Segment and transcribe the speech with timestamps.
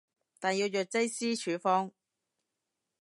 [0.39, 1.91] 但要藥劑師處方